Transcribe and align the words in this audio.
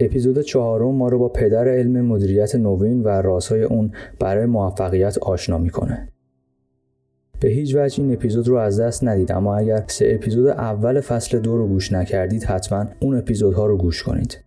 اپیزود 0.00 0.40
چهارم 0.40 0.94
ما 0.94 1.08
رو 1.08 1.18
با 1.18 1.28
پدر 1.28 1.68
علم 1.68 2.00
مدیریت 2.00 2.54
نوین 2.54 3.02
و 3.02 3.08
رازهای 3.08 3.62
اون 3.62 3.92
برای 4.18 4.46
موفقیت 4.46 5.18
آشنا 5.18 5.58
می‌کنه. 5.58 6.08
به 7.40 7.48
هیچ 7.48 7.74
وجه 7.76 8.02
این 8.02 8.12
اپیزود 8.12 8.48
رو 8.48 8.56
از 8.56 8.80
دست 8.80 9.04
ندید 9.04 9.32
اما 9.32 9.56
اگر 9.56 9.84
سه 9.86 10.12
اپیزود 10.14 10.46
اول 10.46 11.00
فصل 11.00 11.38
دو 11.38 11.56
رو 11.56 11.68
گوش 11.68 11.92
نکردید 11.92 12.44
حتما 12.44 12.86
اون 13.00 13.18
اپیزودها 13.18 13.66
رو 13.66 13.76
گوش 13.76 14.02
کنید. 14.02 14.44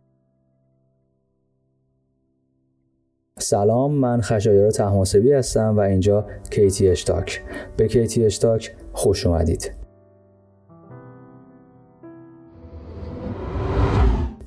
سلام 3.39 3.93
من 3.93 4.21
خشایار 4.21 4.71
تحماسبی 4.71 5.31
هستم 5.31 5.77
و 5.77 5.79
اینجا 5.79 6.25
کیتی 6.49 6.87
اشتاک 6.87 7.41
به 7.77 7.87
کیتی 7.87 8.25
اشتاک 8.25 8.75
خوش 8.93 9.27
اومدید 9.27 9.82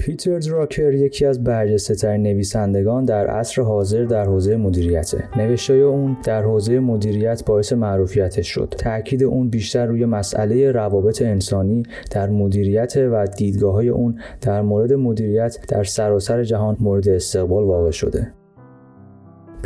پیتر 0.07 0.39
دراکر 0.39 0.95
یکی 0.95 1.27
از 1.27 1.45
برجسته 1.45 1.95
ترین 1.95 2.23
نویسندگان 2.23 3.05
در 3.05 3.27
عصر 3.27 3.63
حاضر 3.63 4.05
در 4.05 4.25
حوزه 4.25 4.57
مدیریته. 4.57 5.29
نوشتای 5.37 5.81
اون 5.81 6.17
در 6.25 6.43
حوزه 6.43 6.79
مدیریت 6.81 7.43
باعث 7.47 7.73
معروفیتش 7.73 8.49
شد. 8.49 8.75
تاکید 8.79 9.23
اون 9.25 9.49
بیشتر 9.49 9.87
روی 9.87 10.05
مسئله 10.05 10.73
روابط 10.73 11.23
انسانی 11.23 11.83
در 12.11 12.29
مدیریت 12.29 12.97
و 12.97 13.27
دیدگاه 13.27 13.75
های 13.75 13.89
اون 13.89 14.21
در 14.41 14.63
مورد 14.63 14.93
مدیریت 14.93 15.59
در 15.69 15.85
سراسر 15.85 16.45
جهان 16.45 16.77
مورد 16.81 17.09
استقبال 17.09 17.65
واقع 17.65 17.91
شده. 17.91 18.33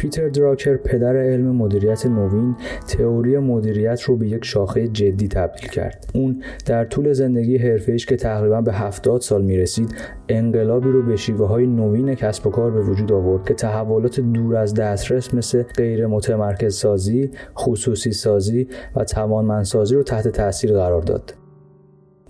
پیتر 0.01 0.29
دراکر 0.29 0.77
پدر 0.77 1.17
علم 1.17 1.57
مدیریت 1.57 2.07
نوین 2.07 2.57
تئوری 2.89 3.39
مدیریت 3.39 4.03
رو 4.03 4.17
به 4.17 4.29
یک 4.29 4.45
شاخه 4.45 4.89
جدی 4.89 5.29
تبدیل 5.29 5.69
کرد 5.69 6.11
اون 6.15 6.43
در 6.67 6.85
طول 6.85 7.13
زندگی 7.13 7.57
حرفه‌ایش 7.59 8.07
که 8.07 8.17
تقریبا 8.17 8.61
به 8.61 8.73
70 8.73 9.21
سال 9.21 9.43
می‌رسید 9.43 9.95
انقلابی 10.29 10.91
رو 10.91 11.03
به 11.03 11.17
شیوه 11.17 11.49
های 11.49 11.67
نوین 11.67 12.15
کسب 12.15 12.47
و 12.47 12.51
کار 12.51 12.71
به 12.71 12.81
وجود 12.81 13.13
آورد 13.13 13.49
که 13.49 13.55
تحولات 13.55 14.21
دور 14.21 14.57
از 14.57 14.75
دسترس 14.75 15.35
مثل 15.35 15.63
غیر 15.63 16.07
متمرکز 16.07 16.75
سازی، 16.75 17.31
خصوصی 17.57 18.13
سازی 18.13 18.69
و 18.97 19.05
توانمندسازی 19.05 19.95
رو 19.95 20.03
تحت 20.03 20.29
تاثیر 20.29 20.73
قرار 20.73 21.03
داد. 21.03 21.35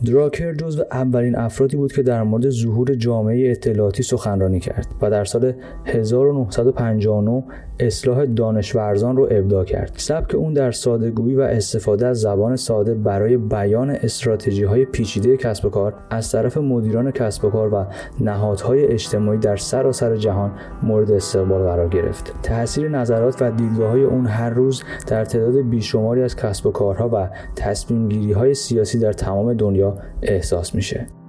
دراکر 0.04 0.54
جزو 0.54 0.84
اولین 0.90 1.36
افرادی 1.36 1.76
بود 1.76 1.92
که 1.92 2.02
در 2.02 2.22
مورد 2.22 2.50
ظهور 2.50 2.94
جامعه 2.94 3.50
اطلاعاتی 3.50 4.02
سخنرانی 4.02 4.60
کرد 4.60 4.86
و 5.02 5.10
در 5.10 5.24
سال 5.24 5.52
1959 5.86 7.44
اصلاح 7.80 8.24
دانشورزان 8.24 9.16
رو 9.16 9.28
ابدا 9.30 9.64
کرد. 9.64 9.92
سبک 9.96 10.34
اون 10.34 10.52
در 10.52 10.70
سادهگویی 10.70 11.34
و 11.34 11.40
استفاده 11.40 12.06
از 12.06 12.20
زبان 12.20 12.56
ساده 12.56 12.94
برای 12.94 13.36
بیان 13.36 13.90
استراتژی 13.90 14.64
های 14.64 14.84
پیچیده 14.84 15.36
کسب 15.36 15.64
و 15.64 15.70
کار 15.70 15.94
از 16.10 16.32
طرف 16.32 16.56
مدیران 16.56 17.10
کسب 17.10 17.44
و 17.44 17.50
کار 17.50 17.74
و 17.74 17.86
نهادهای 18.20 18.86
اجتماعی 18.86 19.38
در 19.38 19.56
سراسر 19.56 20.16
جهان 20.16 20.52
مورد 20.82 21.10
استقبال 21.10 21.62
قرار 21.62 21.88
گرفت. 21.88 22.34
تاثیر 22.42 22.88
نظرات 22.88 23.42
و 23.42 23.50
دیدگاه 23.50 23.90
های 23.90 24.04
اون 24.04 24.26
هر 24.26 24.50
روز 24.50 24.82
در 25.06 25.24
تعداد 25.24 25.56
بیشماری 25.56 26.22
از 26.22 26.36
کسب 26.36 26.66
و 26.66 26.70
کارها 26.70 27.08
و 27.08 27.28
تصمیم 27.56 28.08
گیری 28.08 28.32
های 28.32 28.54
سیاسی 28.54 28.98
در 28.98 29.12
تمام 29.12 29.54
دنیا 29.54 29.96
احساس 30.22 30.74
میشه. 30.74 31.19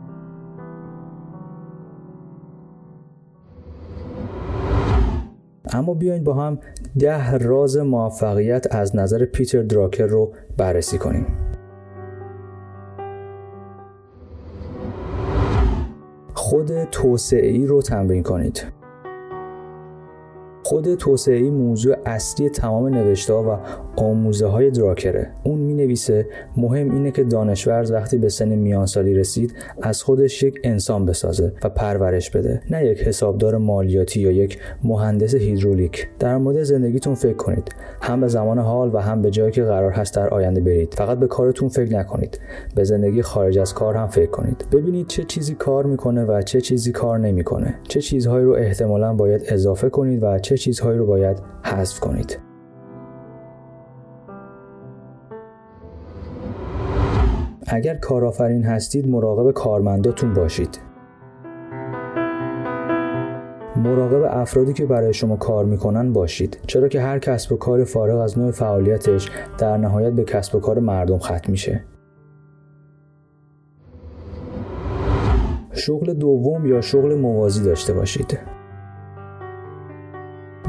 اما 5.73 5.93
بیاین 5.93 6.23
با 6.23 6.33
هم 6.33 6.59
ده 6.99 7.37
راز 7.37 7.77
موفقیت 7.77 8.67
از 8.71 8.95
نظر 8.95 9.25
پیتر 9.25 9.61
دراکر 9.61 10.05
رو 10.05 10.33
بررسی 10.57 10.97
کنیم. 10.97 11.25
خود 16.33 16.83
توسعه 16.83 17.49
ای 17.51 17.65
رو 17.65 17.81
تمرین 17.81 18.23
کنید. 18.23 18.80
خود 20.71 20.95
توسعه 20.95 21.49
موضوع 21.49 21.95
اصلی 22.05 22.49
تمام 22.49 22.87
نوشته 22.87 23.33
و 23.33 23.57
آموزه 23.95 24.47
های 24.47 24.71
دراکره. 24.71 25.29
اون 25.43 25.59
می 25.59 25.73
نویسه 25.73 26.25
مهم 26.57 26.91
اینه 26.91 27.11
که 27.11 27.23
دانشورز 27.23 27.91
وقتی 27.91 28.17
به 28.17 28.29
سن 28.29 28.55
میانسالی 28.55 29.13
رسید 29.13 29.53
از 29.81 30.03
خودش 30.03 30.43
یک 30.43 30.59
انسان 30.63 31.05
بسازه 31.05 31.53
و 31.63 31.69
پرورش 31.69 32.29
بده. 32.29 32.61
نه 32.69 32.85
یک 32.85 32.99
حسابدار 32.99 33.57
مالیاتی 33.57 34.21
یا 34.21 34.31
یک 34.31 34.57
مهندس 34.83 35.35
هیدرولیک. 35.35 36.07
در 36.19 36.37
مورد 36.37 36.63
زندگیتون 36.63 37.15
فکر 37.15 37.33
کنید. 37.33 37.75
هم 38.01 38.21
به 38.21 38.27
زمان 38.27 38.59
حال 38.59 38.95
و 38.95 38.97
هم 38.97 39.21
به 39.21 39.29
جایی 39.29 39.51
که 39.51 39.63
قرار 39.63 39.91
هست 39.91 40.15
در 40.15 40.29
آینده 40.29 40.61
برید. 40.61 40.93
فقط 40.93 41.19
به 41.19 41.27
کارتون 41.27 41.69
فکر 41.69 41.93
نکنید. 41.93 42.39
به 42.75 42.83
زندگی 42.83 43.21
خارج 43.21 43.59
از 43.59 43.73
کار 43.73 43.95
هم 43.95 44.07
فکر 44.07 44.29
کنید. 44.29 44.65
ببینید 44.71 45.07
چه 45.07 45.23
چیزی 45.23 45.55
کار 45.55 45.85
می‌کنه 45.85 46.25
و 46.25 46.41
چه 46.41 46.61
چیزی 46.61 46.91
کار 46.91 47.19
نمی‌کنه. 47.19 47.75
چه 47.87 48.01
چیزهایی 48.01 48.45
رو 48.45 48.53
احتمالا 48.53 49.13
باید 49.13 49.41
اضافه 49.47 49.89
کنید 49.89 50.23
و 50.23 50.39
چه 50.39 50.60
چیزهایی 50.61 50.97
رو 50.97 51.05
باید 51.05 51.37
حذف 51.63 51.99
کنید. 51.99 52.39
اگر 57.67 57.95
کارآفرین 57.95 58.63
هستید 58.63 59.07
مراقب 59.07 59.51
کارمنداتون 59.51 60.33
باشید. 60.33 60.79
مراقب 63.75 64.39
افرادی 64.41 64.73
که 64.73 64.85
برای 64.85 65.13
شما 65.13 65.35
کار 65.35 65.65
می‌کنن 65.65 66.13
باشید. 66.13 66.57
چرا 66.67 66.87
که 66.87 67.01
هر 67.01 67.19
کسب 67.19 67.51
و 67.51 67.57
کار 67.57 67.83
فارغ 67.83 68.19
از 68.19 68.39
نوع 68.39 68.51
فعالیتش 68.51 69.31
در 69.57 69.77
نهایت 69.77 70.13
به 70.13 70.23
کسب 70.23 70.55
و 70.55 70.59
کار 70.59 70.79
مردم 70.79 71.17
ختم 71.17 71.51
میشه. 71.51 71.83
شغل 75.73 76.13
دوم 76.13 76.65
یا 76.65 76.81
شغل 76.81 77.19
موازی 77.19 77.63
داشته 77.63 77.93
باشید. 77.93 78.60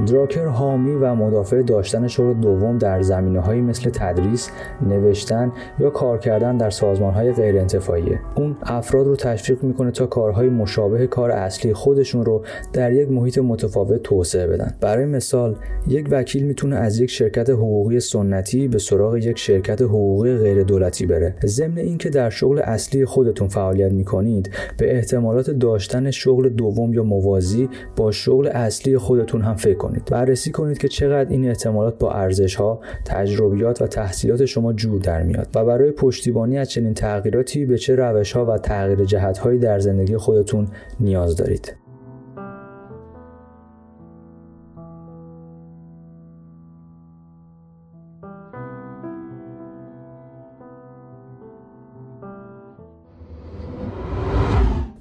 دراکر 0.06 0.46
حامی 0.46 0.94
و 0.94 1.14
مدافع 1.14 1.62
داشتن 1.62 2.08
شغل 2.08 2.34
دوم 2.34 2.78
در 2.78 3.02
زمینه 3.02 3.40
هایی 3.40 3.60
مثل 3.60 3.90
تدریس، 3.90 4.50
نوشتن 4.86 5.52
یا 5.78 5.90
کار 5.90 6.18
کردن 6.18 6.56
در 6.56 6.70
سازمان 6.70 7.14
های 7.14 7.32
غیر 7.32 7.58
انتفاعیه. 7.58 8.20
اون 8.34 8.56
افراد 8.62 9.06
رو 9.06 9.16
تشویق 9.16 9.64
می‌کنه 9.64 9.90
تا 9.90 10.06
کارهای 10.06 10.48
مشابه 10.48 11.06
کار 11.06 11.30
اصلی 11.30 11.74
خودشون 11.74 12.24
رو 12.24 12.42
در 12.72 12.92
یک 12.92 13.10
محیط 13.10 13.38
متفاوت 13.38 14.02
توسعه 14.02 14.46
بدن. 14.46 14.74
برای 14.80 15.04
مثال، 15.04 15.56
یک 15.88 16.08
وکیل 16.10 16.46
می‌تونه 16.46 16.76
از 16.76 17.00
یک 17.00 17.10
شرکت 17.10 17.50
حقوقی 17.50 18.00
سنتی 18.00 18.68
به 18.68 18.78
سراغ 18.78 19.16
یک 19.16 19.38
شرکت 19.38 19.82
حقوقی 19.82 20.36
غیر 20.36 20.62
دولتی 20.62 21.06
بره. 21.06 21.34
ضمن 21.46 21.78
اینکه 21.78 22.10
در 22.10 22.30
شغل 22.30 22.58
اصلی 22.58 23.04
خودتون 23.04 23.48
فعالیت 23.48 23.92
می‌کنید، 23.92 24.50
به 24.78 24.96
احتمالات 24.96 25.50
داشتن 25.50 26.10
شغل 26.10 26.48
دوم 26.48 26.94
یا 26.94 27.02
موازی 27.02 27.68
با 27.96 28.10
شغل 28.10 28.46
اصلی 28.46 28.98
خودتون 28.98 29.40
هم 29.40 29.54
فکر 29.54 29.78
کنید. 29.92 30.04
بررسی 30.04 30.50
کنید 30.50 30.78
که 30.78 30.88
چقدر 30.88 31.30
این 31.30 31.48
احتمالات 31.48 31.98
با 31.98 32.12
ارزش 32.12 32.54
ها 32.54 32.80
تجربیات 33.04 33.82
و 33.82 33.86
تحصیلات 33.86 34.44
شما 34.44 34.72
جور 34.72 35.00
در 35.00 35.22
میاد 35.22 35.48
و 35.54 35.64
برای 35.64 35.90
پشتیبانی 35.90 36.58
از 36.58 36.70
چنین 36.70 36.94
تغییراتی 36.94 37.66
به 37.66 37.78
چه 37.78 37.94
روش 37.94 38.32
ها 38.32 38.46
و 38.46 38.58
تغییر 38.58 39.04
جهت 39.04 39.38
هایی 39.38 39.58
در 39.58 39.78
زندگی 39.78 40.16
خودتون 40.16 40.68
نیاز 41.00 41.36
دارید. 41.36 41.76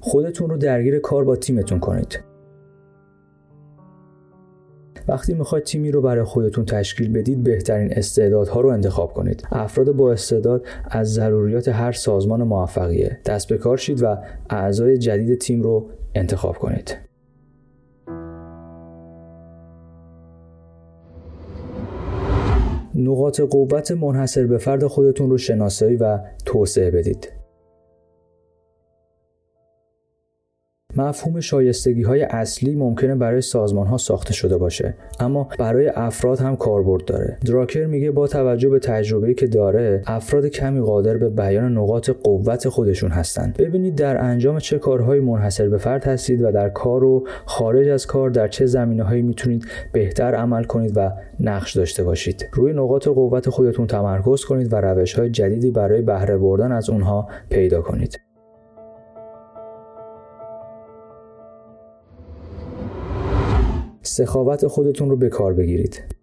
خودتون 0.00 0.50
رو 0.50 0.56
درگیر 0.56 0.98
کار 0.98 1.24
با 1.24 1.36
تیمتون 1.36 1.78
کنید. 1.78 2.31
وقتی 5.08 5.34
می‌خواید 5.34 5.64
تیمی 5.64 5.90
رو 5.90 6.02
برای 6.02 6.24
خودتون 6.24 6.64
تشکیل 6.64 7.12
بدید 7.12 7.42
بهترین 7.42 7.92
استعدادها 7.92 8.60
رو 8.60 8.68
انتخاب 8.68 9.12
کنید. 9.12 9.42
افراد 9.52 9.92
با 9.92 10.12
استعداد 10.12 10.66
از 10.90 11.12
ضروریات 11.12 11.68
هر 11.68 11.92
سازمان 11.92 12.42
موفقیه. 12.42 13.20
دست 13.26 13.48
به 13.48 13.58
کار 13.58 13.76
شید 13.76 14.02
و 14.02 14.16
اعضای 14.50 14.98
جدید 14.98 15.38
تیم 15.38 15.62
رو 15.62 15.88
انتخاب 16.14 16.58
کنید. 16.58 16.96
نقاط 22.94 23.40
قوت 23.40 23.90
منحصر 23.90 24.46
به 24.46 24.58
فرد 24.58 24.86
خودتون 24.86 25.30
رو 25.30 25.38
شناسایی 25.38 25.96
و 25.96 26.18
توسعه 26.44 26.90
بدید. 26.90 27.41
مفهوم 30.96 31.40
شایستگی 31.40 32.02
های 32.02 32.22
اصلی 32.22 32.74
ممکنه 32.74 33.14
برای 33.14 33.40
سازمان 33.40 33.86
ها 33.86 33.96
ساخته 33.96 34.32
شده 34.32 34.56
باشه 34.56 34.94
اما 35.20 35.48
برای 35.58 35.88
افراد 35.88 36.38
هم 36.38 36.56
کاربرد 36.56 37.04
داره. 37.04 37.38
دراکر 37.46 37.86
میگه 37.86 38.10
با 38.10 38.26
توجه 38.26 38.68
به 38.68 38.78
تجربه 38.78 39.34
که 39.34 39.46
داره 39.46 40.02
افراد 40.06 40.46
کمی 40.46 40.80
قادر 40.80 41.16
به 41.16 41.28
بیان 41.28 41.78
نقاط 41.78 42.10
قوت 42.10 42.68
خودشون 42.68 43.10
هستند. 43.10 43.56
ببینید 43.56 43.94
در 43.94 44.24
انجام 44.24 44.58
چه 44.58 44.78
کارهایی 44.78 45.20
منحصر 45.20 45.68
به 45.68 45.78
فرد 45.78 46.04
هستید 46.04 46.42
و 46.42 46.52
در 46.52 46.68
کار 46.68 47.04
و 47.04 47.26
خارج 47.46 47.88
از 47.88 48.06
کار 48.06 48.30
در 48.30 48.48
چه 48.48 48.66
زمینه 48.66 49.02
هایی 49.02 49.22
می‌تونید 49.22 49.66
بهتر 49.92 50.34
عمل 50.34 50.64
کنید 50.64 50.92
و 50.96 51.10
نقش 51.40 51.76
داشته 51.76 52.04
باشید. 52.04 52.48
روی 52.52 52.72
نقاط 52.72 53.08
قوت 53.08 53.50
خودتون 53.50 53.86
تمرکز 53.86 54.44
کنید 54.44 54.72
و 54.72 54.76
روش 54.76 55.14
های 55.14 55.30
جدیدی 55.30 55.70
برای 55.70 56.02
بهره 56.02 56.38
بردن 56.38 56.72
از 56.72 56.90
اونها 56.90 57.28
پیدا 57.50 57.82
کنید. 57.82 58.31
سخاوت 64.12 64.66
خودتون 64.66 65.10
رو 65.10 65.16
به 65.16 65.28
کار 65.28 65.54
بگیرید. 65.54 66.21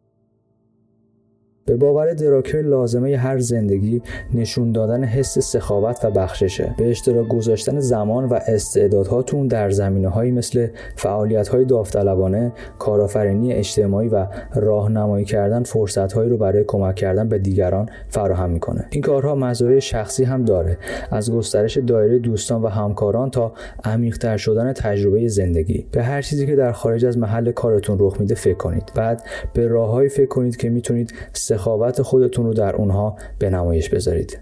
به 1.69 1.75
باور 1.75 2.13
دراکر 2.13 2.61
لازمه 2.61 3.17
هر 3.17 3.39
زندگی 3.39 4.01
نشون 4.33 4.71
دادن 4.71 5.03
حس 5.03 5.39
سخاوت 5.39 6.05
و 6.05 6.11
بخششه. 6.11 6.75
به 6.77 6.89
اشتراک 6.89 7.27
گذاشتن 7.27 7.79
زمان 7.79 8.25
و 8.25 8.33
استعدادهاتون 8.47 9.47
در 9.47 9.69
زمینه 9.69 10.07
هایی 10.07 10.31
مثل 10.31 10.67
فعالیت 10.95 11.47
های 11.47 11.65
داوطلبانه 11.65 12.51
کارآفرینی 12.79 13.53
اجتماعی 13.53 14.07
و 14.07 14.25
راهنمایی 14.55 15.25
کردن 15.25 15.63
فرصت 15.63 16.13
هایی 16.13 16.29
رو 16.29 16.37
برای 16.37 16.63
کمک 16.67 16.95
کردن 16.95 17.29
به 17.29 17.39
دیگران 17.39 17.89
فراهم 18.07 18.49
می‌کنه. 18.49 18.85
این 18.89 19.01
کارها 19.01 19.35
مزایای 19.35 19.81
شخصی 19.81 20.23
هم 20.23 20.45
داره. 20.45 20.77
از 21.11 21.31
گسترش 21.31 21.77
دایره 21.77 22.19
دوستان 22.19 22.61
و 22.61 22.67
همکاران 22.67 23.29
تا 23.29 23.53
عمیقتر 23.83 24.37
شدن 24.37 24.73
تجربه 24.73 25.27
زندگی. 25.27 25.87
به 25.91 26.03
هر 26.03 26.21
چیزی 26.21 26.47
که 26.47 26.55
در 26.55 26.71
خارج 26.71 27.05
از 27.05 27.17
محل 27.17 27.51
کارتون 27.51 27.97
رخ 27.99 28.19
میده 28.19 28.35
فکر 28.35 28.57
کنید. 28.57 28.91
بعد 28.95 29.23
به 29.53 29.67
راههایی 29.67 30.09
فکر 30.09 30.27
کنید 30.27 30.57
که 30.57 30.69
می‌تونید 30.69 31.13
سخاوت 31.59 32.01
خودتون 32.01 32.45
رو 32.45 32.53
در 32.53 32.75
اونها 32.75 33.15
به 33.39 33.49
نمایش 33.49 33.89
بذارید. 33.89 34.39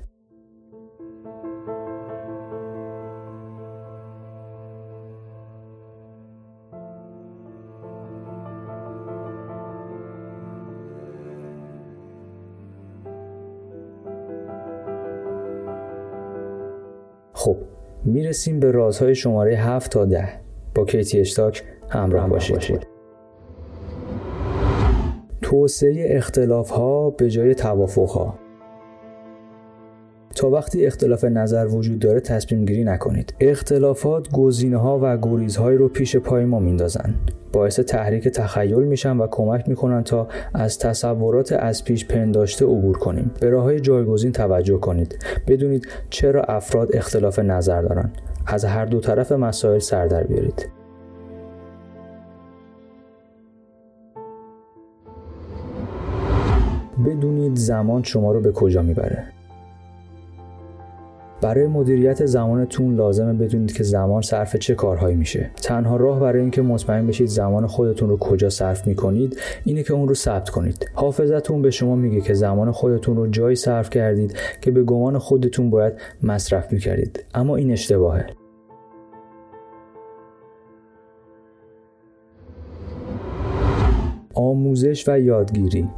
خب 17.34 17.58
می‌رسیم 18.06 18.60
به 18.60 18.72
رازهای 18.72 19.16
شماره 19.16 19.56
7 19.56 19.92
تا 19.92 20.06
10 20.06 20.30
با 20.76 20.86
کیتی 20.86 21.20
اشتاک 21.20 21.64
همراه 21.90 22.30
باشید. 22.30 22.97
توسعه 25.48 26.18
اختلاف 26.18 26.70
ها 26.70 27.10
به 27.10 27.30
جای 27.30 27.56
توافق 27.56 28.10
ها 28.10 28.40
تا 30.36 30.50
وقتی 30.50 30.86
اختلاف 30.86 31.24
نظر 31.24 31.68
وجود 31.68 32.00
داره 32.00 32.20
تصمیم 32.20 32.66
گیری 32.66 32.84
نکنید. 32.84 33.34
اختلافات 33.40 34.32
گزینه 34.32 34.78
ها 34.78 35.00
و 35.04 35.18
گریزهایی 35.18 35.78
رو 35.78 35.90
پیش 35.90 36.16
پای 36.16 36.46
ما 36.46 36.60
میندازن. 36.60 37.16
باعث 37.54 37.80
تحریک 37.80 38.28
تخیل 38.28 38.84
میشن 38.84 39.18
و 39.18 39.28
کمک 39.32 39.70
می‌کنن 39.70 40.04
تا 40.04 40.28
از 40.54 40.80
تصورات 40.80 41.52
از 41.52 41.84
پیش 41.84 42.06
پنداشته 42.06 42.66
عبور 42.66 42.98
کنیم. 42.98 43.32
به 43.42 43.50
راه 43.50 43.64
های 43.64 43.80
جایگزین 43.80 44.32
توجه 44.32 44.78
کنید. 44.78 45.26
بدونید 45.48 45.88
چرا 46.10 46.44
افراد 46.44 46.96
اختلاف 46.96 47.40
نظر 47.40 47.82
دارن. 47.82 48.12
از 48.48 48.66
هر 48.66 48.86
دو 48.86 49.00
طرف 49.00 49.32
مسائل 49.32 49.80
سر 49.80 50.08
در 50.08 50.24
بیارید. 50.24 50.77
بدونید 57.06 57.56
زمان 57.56 58.04
شما 58.04 58.32
رو 58.32 58.42
به 58.42 58.52
کجا 58.52 58.82
می‌بره. 58.82 59.24
برای 61.42 61.68
مدیریت 61.68 62.26
زمانتون 62.26 62.96
لازمه 62.96 63.34
بدونید 63.34 63.74
که 63.74 63.84
زمان 63.84 64.22
صرف 64.22 64.56
چه 64.56 64.76
کارهایی 64.76 65.16
میشه. 65.16 65.52
تنها 65.56 65.96
راه 65.96 66.20
برای 66.20 66.42
اینکه 66.42 66.62
مطمئن 66.62 67.08
بشید 67.08 67.28
زمان 67.28 67.68
خودتون 67.68 68.10
رو 68.10 68.18
کجا 68.18 68.50
صرف 68.50 68.88
می‌کنید 68.88 69.40
اینه 69.64 69.84
که 69.84 69.94
اون 69.94 70.08
رو 70.08 70.14
ثبت 70.14 70.50
کنید. 70.50 70.90
حافظتون 70.94 71.62
به 71.62 71.72
شما 71.72 71.96
میگه 71.96 72.22
که 72.22 72.34
زمان 72.34 72.72
خودتون 72.72 73.18
رو 73.18 73.28
جایی 73.28 73.56
صرف 73.56 73.90
کردید 73.90 74.36
که 74.62 74.72
به 74.72 74.84
گمان 74.84 75.18
خودتون 75.18 75.70
باید 75.70 75.94
مصرف 76.24 76.74
می‌کردید. 76.74 77.26
اما 77.34 77.56
این 77.56 77.72
اشتباهه. 77.72 78.26
آموزش 84.34 85.10
و 85.10 85.20
یادگیری. 85.20 85.90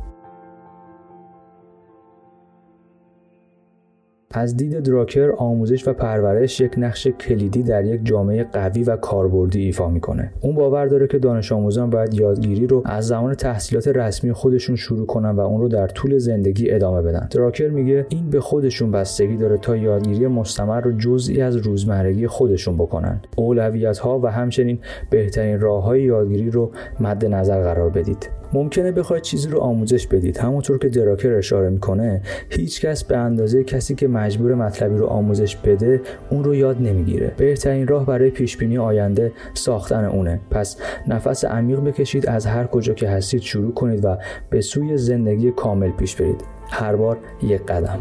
از 4.33 4.57
دید 4.57 4.79
دراکر 4.79 5.31
آموزش 5.37 5.87
و 5.87 5.93
پرورش 5.93 6.61
یک 6.61 6.73
نقش 6.77 7.07
کلیدی 7.07 7.63
در 7.63 7.85
یک 7.85 8.01
جامعه 8.03 8.43
قوی 8.43 8.83
و 8.83 8.95
کاربردی 8.95 9.61
ایفا 9.61 9.89
می‌کنه. 9.89 10.31
اون 10.41 10.55
باور 10.55 10.85
داره 10.85 11.07
که 11.07 11.19
دانش 11.19 11.51
آموزان 11.51 11.89
باید 11.89 12.13
یادگیری 12.13 12.67
رو 12.67 12.81
از 12.85 13.07
زمان 13.07 13.33
تحصیلات 13.33 13.87
رسمی 13.87 14.33
خودشون 14.33 14.75
شروع 14.75 15.05
کنن 15.05 15.29
و 15.29 15.39
اون 15.39 15.61
رو 15.61 15.67
در 15.67 15.87
طول 15.87 16.17
زندگی 16.17 16.71
ادامه 16.71 17.01
بدن. 17.01 17.27
دراکر 17.31 17.69
میگه 17.69 18.05
این 18.09 18.29
به 18.29 18.39
خودشون 18.39 18.91
بستگی 18.91 19.37
داره 19.37 19.57
تا 19.57 19.75
یادگیری 19.75 20.27
مستمر 20.27 20.81
رو 20.81 20.91
جزئی 20.91 21.41
از 21.41 21.55
روزمرگی 21.55 22.27
خودشون 22.27 22.77
بکنن. 22.77 23.21
اولویت 23.35 23.97
ها 23.97 24.19
و 24.19 24.27
همچنین 24.27 24.79
بهترین 25.09 25.59
راه 25.59 25.83
های 25.83 26.01
یادگیری 26.01 26.51
رو 26.51 26.71
مد 26.99 27.25
نظر 27.25 27.63
قرار 27.63 27.89
بدید. 27.89 28.38
ممکنه 28.53 28.91
بخواید 28.91 29.23
چیزی 29.23 29.49
رو 29.49 29.59
آموزش 29.59 30.07
بدید. 30.07 30.37
همونطور 30.37 30.77
که 30.77 30.89
دراکر 30.89 31.33
اشاره 31.33 31.69
می‌کنه 31.69 32.21
هیچ 32.49 32.81
کس 32.81 33.03
به 33.03 33.17
اندازه 33.17 33.63
کسی 33.63 33.95
که 33.95 34.07
مجبور 34.07 34.55
مطلبی 34.55 34.97
رو 34.97 35.05
آموزش 35.05 35.55
بده 35.55 36.01
اون 36.29 36.43
رو 36.43 36.55
یاد 36.55 36.81
نمی‌گیره. 36.81 37.31
بهترین 37.37 37.87
راه 37.87 38.05
برای 38.05 38.29
پیش 38.29 38.57
بینی 38.57 38.77
آینده 38.77 39.31
ساختن 39.53 40.05
اونه. 40.05 40.39
پس 40.51 40.77
نفس 41.07 41.45
عمیق 41.45 41.79
بکشید 41.79 42.29
از 42.29 42.45
هر 42.45 42.67
کجا 42.67 42.93
که 42.93 43.09
هستید 43.09 43.41
شروع 43.41 43.73
کنید 43.73 44.05
و 44.05 44.17
به 44.49 44.61
سوی 44.61 44.97
زندگی 44.97 45.51
کامل 45.51 45.91
پیش 45.91 46.15
برید. 46.15 46.41
هر 46.71 46.95
بار 46.95 47.17
یک 47.43 47.65
قدم. 47.65 47.99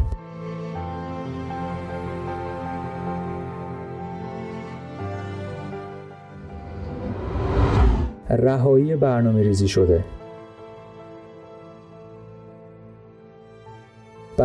رهایی 8.30 8.96
برنامه 8.96 9.42
ریزی 9.42 9.68
شده. 9.68 10.04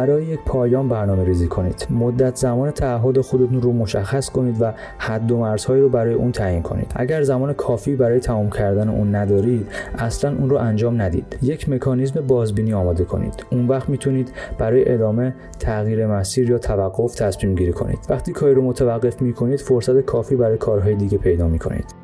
برای 0.03 0.25
یک 0.25 0.39
پایان 0.45 0.89
برنامه 0.89 1.23
ریزی 1.23 1.47
کنید. 1.47 1.87
مدت 1.89 2.35
زمان 2.35 2.71
تعهد 2.71 3.21
خودتون 3.21 3.61
رو 3.61 3.73
مشخص 3.73 4.29
کنید 4.29 4.61
و 4.61 4.73
حد 4.97 5.31
و 5.31 5.37
مرزهایی 5.37 5.81
رو 5.81 5.89
برای 5.89 6.13
اون 6.13 6.31
تعیین 6.31 6.61
کنید. 6.61 6.91
اگر 6.95 7.21
زمان 7.21 7.53
کافی 7.53 7.95
برای 7.95 8.19
تمام 8.19 8.49
کردن 8.49 8.89
اون 8.89 9.15
ندارید 9.15 9.67
اصلا 9.97 10.35
اون 10.37 10.49
رو 10.49 10.57
انجام 10.57 11.01
ندید. 11.01 11.37
یک 11.41 11.69
مکانیزم 11.69 12.21
بازبینی 12.27 12.73
آماده 12.73 13.03
کنید. 13.03 13.45
اون 13.51 13.67
وقت 13.67 13.89
می‌تونید 13.89 14.31
برای 14.57 14.93
ادامه 14.93 15.35
تغییر 15.59 16.07
مسیر 16.07 16.49
یا 16.49 16.57
توقف 16.57 17.15
تصمیم 17.15 17.55
گیری 17.55 17.73
کنید. 17.73 17.99
وقتی 18.09 18.31
کاری 18.31 18.53
رو 18.53 18.61
متوقف 18.61 19.21
می‌کنید 19.21 19.59
فرصت 19.59 20.01
کافی 20.01 20.35
برای 20.35 20.57
کارهای 20.57 20.95
دیگه 20.95 21.17
پیدا 21.17 21.47
می‌کنید. 21.47 22.02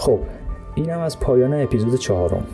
خب 0.00 0.18
اینم 0.74 0.98
از 1.00 1.20
پایان 1.20 1.62
اپیزود 1.62 1.98
چهارم. 1.98 2.44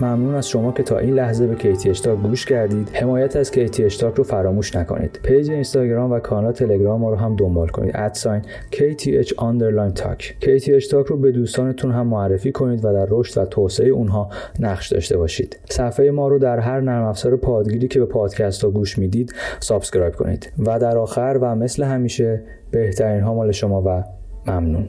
ممنون 0.00 0.34
از 0.34 0.48
شما 0.48 0.72
که 0.72 0.82
تا 0.82 0.98
این 0.98 1.14
لحظه 1.14 1.46
به 1.46 1.54
KTH 1.54 1.90
Talk 1.90 2.18
گوش 2.18 2.46
کردید. 2.46 2.90
حمایت 2.92 3.36
از 3.36 3.50
KTH 3.50 3.84
Talk 3.84 4.14
رو 4.14 4.24
فراموش 4.24 4.76
نکنید. 4.76 5.20
page 5.22 5.50
اینستاگرام 5.50 6.12
و 6.12 6.18
کانال 6.18 6.52
تلگرام 6.52 7.00
ما 7.00 7.10
رو 7.10 7.16
هم 7.16 7.36
دنبال 7.36 7.68
کنید. 7.68 7.92
at 7.94 8.10
sign 8.10 8.42
KTH 8.72 9.28
underline 9.28 9.92
talk 9.94 10.36
KTH 10.40 10.74
Talk 10.74 11.06
رو 11.06 11.16
به 11.16 11.32
دوستانتون 11.32 11.92
هم 11.92 12.06
معرفی 12.06 12.52
کنید 12.52 12.84
و 12.84 12.92
در 12.92 13.06
رشد 13.10 13.42
و 13.42 13.44
توسعه 13.44 13.88
اونها 13.88 14.28
نقش 14.60 14.92
داشته 14.92 15.16
باشید. 15.16 15.58
صفحه 15.68 16.10
ما 16.10 16.28
رو 16.28 16.38
در 16.38 16.58
هر 16.58 16.80
نرم 16.80 17.04
افزار 17.04 17.36
پادگیری 17.36 17.88
که 17.88 17.98
به 17.98 18.06
پادکست 18.06 18.64
ها 18.64 18.70
گوش 18.70 18.98
می‌دید 18.98 19.34
subscribe 19.60 20.14
کنید. 20.14 20.52
و 20.58 20.78
در 20.78 20.98
آخر 20.98 21.38
و 21.40 21.56
مثل 21.56 21.82
همیشه 21.82 22.42
بهترین 22.70 23.20
ها 23.22 23.34
مال 23.34 23.52
شما 23.52 23.82
و 23.86 24.04
ممنون. 24.46 24.88